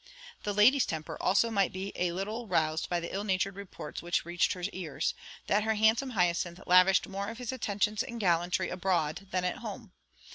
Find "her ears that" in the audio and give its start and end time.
4.53-5.61